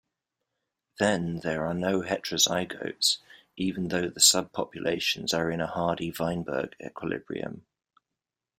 Then, 0.97 1.41
there 1.43 1.63
are 1.67 1.75
no 1.75 2.01
heterozygotes, 2.01 3.19
even 3.55 3.89
though 3.89 4.09
the 4.09 4.19
subpopulations 4.19 5.31
are 5.31 5.51
in 5.51 5.61
a 5.61 5.67
Hardy-Weinberg 5.67 6.75
equilibrium. 6.83 7.67